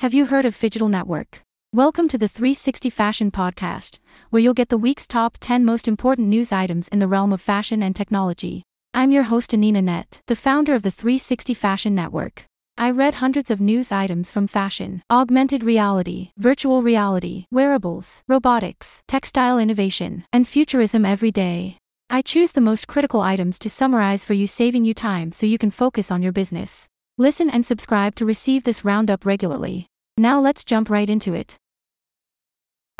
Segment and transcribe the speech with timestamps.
[0.00, 1.40] Have you heard of Phygital Network?
[1.72, 6.28] Welcome to the 360 Fashion Podcast, where you'll get the week's top 10 most important
[6.28, 8.62] news items in the realm of fashion and technology.
[8.92, 12.44] I'm your host, Anina Net, the founder of the 360 Fashion Network.
[12.76, 19.58] I read hundreds of news items from fashion, augmented reality, virtual reality, wearables, robotics, textile
[19.58, 21.78] innovation, and futurism every day.
[22.10, 25.56] I choose the most critical items to summarize for you, saving you time so you
[25.56, 26.86] can focus on your business.
[27.18, 29.86] Listen and subscribe to receive this roundup regularly.
[30.18, 31.56] Now let's jump right into it.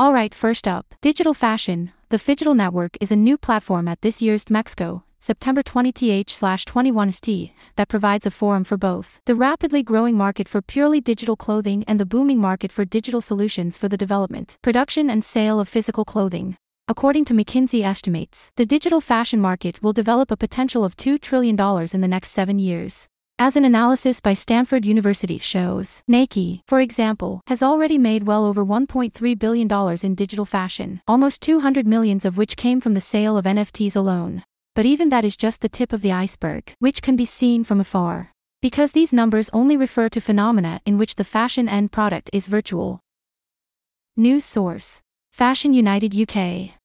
[0.00, 1.92] Alright, first up, Digital Fashion.
[2.08, 8.24] The Phygital Network is a new platform at this year's Mexco, September 20th/21st, that provides
[8.24, 12.38] a forum for both the rapidly growing market for purely digital clothing and the booming
[12.38, 16.56] market for digital solutions for the development, production, and sale of physical clothing.
[16.88, 21.54] According to McKinsey estimates, the digital fashion market will develop a potential of $2 trillion
[21.92, 23.08] in the next seven years.
[23.38, 28.64] As an analysis by Stanford University shows, Nike, for example, has already made well over
[28.64, 33.44] $1.3 billion in digital fashion, almost 200 millions of which came from the sale of
[33.44, 34.42] NFTs alone.
[34.74, 37.78] But even that is just the tip of the iceberg, which can be seen from
[37.78, 38.32] afar.
[38.62, 43.00] Because these numbers only refer to phenomena in which the fashion end product is virtual.
[44.16, 46.75] News source Fashion United UK.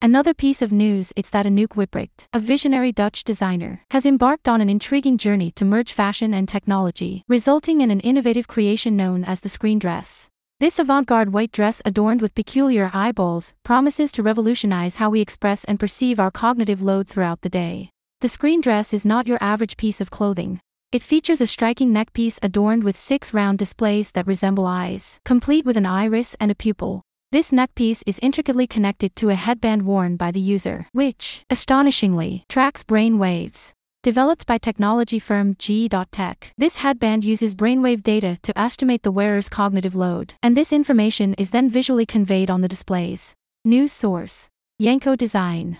[0.00, 4.60] Another piece of news is that Anouk Wipprecht, a visionary Dutch designer, has embarked on
[4.60, 9.40] an intriguing journey to merge fashion and technology, resulting in an innovative creation known as
[9.40, 10.28] the screen dress.
[10.60, 15.80] This avant-garde white dress adorned with peculiar eyeballs promises to revolutionize how we express and
[15.80, 17.90] perceive our cognitive load throughout the day.
[18.20, 20.60] The screen dress is not your average piece of clothing.
[20.92, 25.76] It features a striking neckpiece adorned with six round displays that resemble eyes, complete with
[25.76, 27.02] an iris and a pupil.
[27.30, 32.82] This neckpiece is intricately connected to a headband worn by the user, which, astonishingly, tracks
[32.82, 33.74] brain waves.
[34.02, 39.94] Developed by technology firm g.tec, this headband uses brainwave data to estimate the wearer's cognitive
[39.94, 43.34] load, and this information is then visually conveyed on the displays.
[43.62, 44.48] News source
[44.78, 45.76] Yanko Design.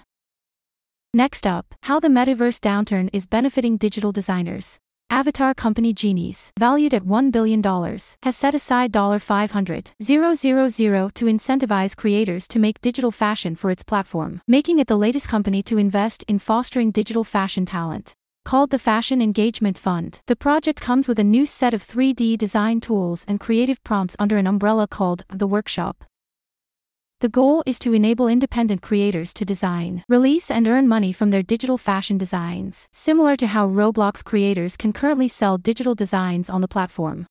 [1.15, 4.79] Next up, how the metaverse downturn is benefiting digital designers.
[5.11, 7.63] Avatar company Genies, valued at $1 billion,
[8.23, 14.79] has set aside $500,000 to incentivize creators to make digital fashion for its platform, making
[14.79, 18.13] it the latest company to invest in fostering digital fashion talent.
[18.45, 22.81] Called the Fashion Engagement Fund, the project comes with a new set of 3D design
[22.81, 26.05] tools and creative prompts under an umbrella called The Workshop.
[27.21, 31.43] The goal is to enable independent creators to design, release, and earn money from their
[31.43, 36.69] digital fashion designs, similar to how Roblox creators can currently sell digital designs on the
[36.69, 37.27] platform.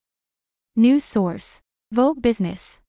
[0.76, 1.62] News source
[1.94, 2.82] Vogue Business.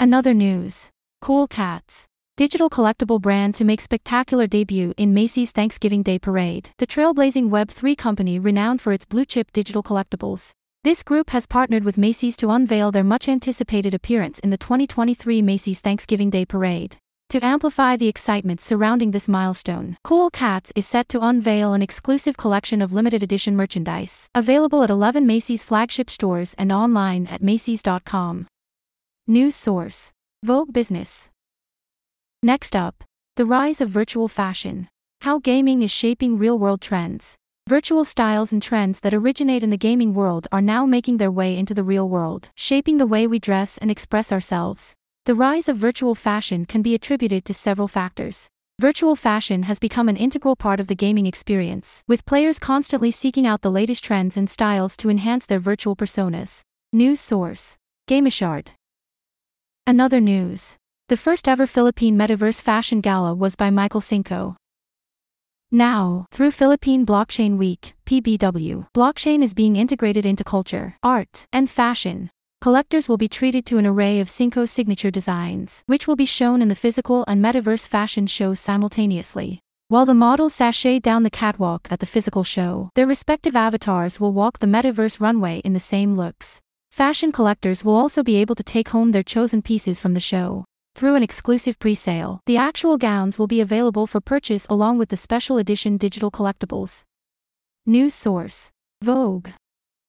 [0.00, 2.06] Another news Cool Cats.
[2.36, 6.70] Digital collectible brand to make spectacular debut in Macy's Thanksgiving Day Parade.
[6.78, 11.82] The trailblazing Web3 company renowned for its blue chip digital collectibles this group has partnered
[11.82, 16.98] with Macy's to unveil their much anticipated appearance in the 2023 Macy's Thanksgiving Day Parade.
[17.30, 22.36] To amplify the excitement surrounding this milestone, Cool Cats is set to unveil an exclusive
[22.36, 28.46] collection of limited edition merchandise, available at 11 Macy's flagship stores and online at Macy's.com.
[29.26, 30.12] News source
[30.42, 31.30] Vogue Business.
[32.42, 33.02] Next up,
[33.36, 34.88] the rise of virtual fashion.
[35.22, 37.36] How gaming is shaping real world trends.
[37.66, 41.56] Virtual styles and trends that originate in the gaming world are now making their way
[41.56, 44.92] into the real world, shaping the way we dress and express ourselves.
[45.24, 48.48] The rise of virtual fashion can be attributed to several factors.
[48.78, 53.46] Virtual fashion has become an integral part of the gaming experience, with players constantly seeking
[53.46, 56.64] out the latest trends and styles to enhance their virtual personas.
[56.92, 58.68] News source Gamashard.
[59.86, 60.76] Another news.
[61.08, 64.56] The first ever Philippine Metaverse Fashion Gala was by Michael Cinco.
[65.74, 72.30] Now, through Philippine Blockchain Week, PBW, blockchain is being integrated into culture, art, and fashion.
[72.60, 76.62] Collectors will be treated to an array of Cinco signature designs, which will be shown
[76.62, 79.58] in the physical and metaverse fashion shows simultaneously.
[79.88, 84.32] While the models sashay down the catwalk at the physical show, their respective avatars will
[84.32, 86.60] walk the metaverse runway in the same looks.
[86.92, 90.66] Fashion collectors will also be able to take home their chosen pieces from the show.
[90.94, 95.16] Through an exclusive pre-sale, the actual gowns will be available for purchase along with the
[95.16, 97.02] special edition digital collectibles.
[97.84, 98.70] News source
[99.02, 99.48] Vogue.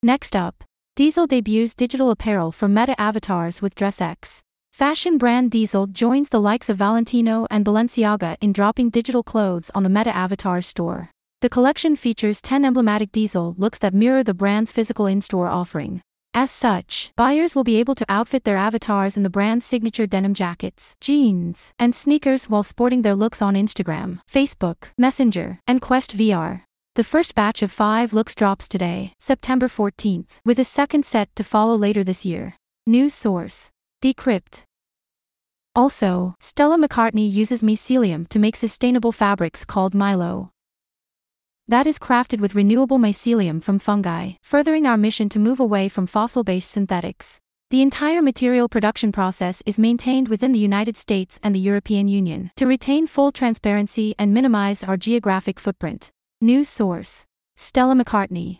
[0.03, 0.63] Next up,
[0.95, 4.41] Diesel debuts digital apparel for Meta avatars with DressX.
[4.71, 9.81] Fashion brand Diesel joins the likes of Valentino and Balenciaga in dropping digital clothes on
[9.81, 11.09] the Meta Avatars store.
[11.41, 16.01] The collection features 10 emblematic Diesel looks that mirror the brand's physical in-store offering.
[16.37, 20.33] As such, buyers will be able to outfit their avatars in the brand's signature denim
[20.33, 26.63] jackets, jeans, and sneakers while sporting their looks on Instagram, Facebook, Messenger, and Quest VR.
[26.95, 31.43] The first batch of five looks drops today, September 14th, with a second set to
[31.45, 32.55] follow later this year.
[32.85, 33.69] News source
[34.03, 34.63] Decrypt.
[35.73, 40.49] Also, Stella McCartney uses mycelium to make sustainable fabrics called Mylo.
[41.67, 46.05] That is crafted with renewable mycelium from fungi, furthering our mission to move away from
[46.05, 47.39] fossil based synthetics.
[47.71, 52.51] The entire material production process is maintained within the United States and the European Union
[52.57, 56.11] to retain full transparency and minimize our geographic footprint.
[56.39, 57.25] News source
[57.55, 58.59] Stella McCartney.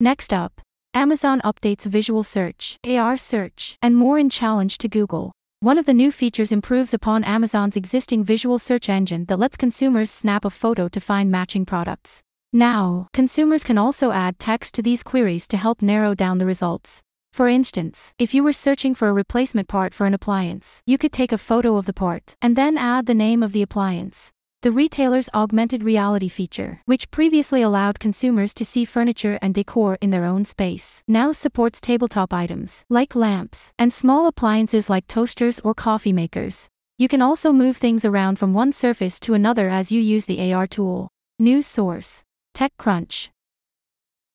[0.00, 0.60] Next up,
[0.94, 5.30] Amazon updates visual search, AR search, and more in challenge to Google.
[5.64, 10.10] One of the new features improves upon Amazon's existing visual search engine that lets consumers
[10.10, 12.20] snap a photo to find matching products.
[12.52, 17.00] Now, consumers can also add text to these queries to help narrow down the results.
[17.32, 21.12] For instance, if you were searching for a replacement part for an appliance, you could
[21.12, 24.32] take a photo of the part and then add the name of the appliance.
[24.64, 30.08] The retailer's augmented reality feature, which previously allowed consumers to see furniture and decor in
[30.08, 35.74] their own space, now supports tabletop items, like lamps, and small appliances like toasters or
[35.74, 36.66] coffee makers.
[36.96, 40.54] You can also move things around from one surface to another as you use the
[40.54, 41.10] AR tool.
[41.38, 42.22] News source
[42.56, 43.28] TechCrunch.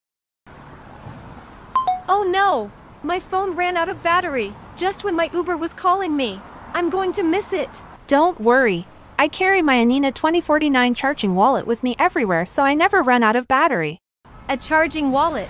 [2.14, 2.70] Oh no!
[3.02, 6.42] My phone ran out of battery, just when my Uber was calling me.
[6.74, 7.82] I'm going to miss it.
[8.06, 8.86] Don't worry.
[9.18, 13.34] I carry my Anina 2049 charging wallet with me everywhere so I never run out
[13.34, 13.98] of battery.
[14.46, 15.48] A charging wallet.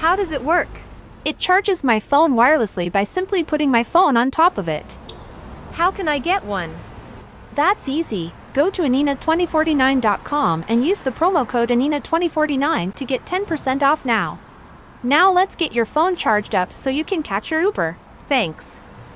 [0.00, 0.68] How does it work?
[1.24, 4.98] It charges my phone wirelessly by simply putting my phone on top of it.
[5.72, 6.74] How can I get one?
[7.54, 8.34] That's easy.
[8.52, 14.38] Go to Anina2049.com and use the promo code Anina2049 to get 10% off now.
[15.02, 17.96] Now let's get your phone charged up so you can catch your Uber.
[18.28, 18.78] Thanks.